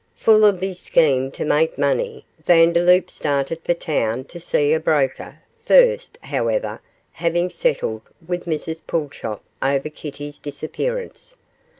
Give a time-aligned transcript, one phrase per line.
[0.15, 5.37] Full of his scheme to make money, Vandeloup started for town to see a broker
[5.63, 6.81] first, however,
[7.11, 11.35] having settled with Mrs Pulchop over Kitty's disappearance.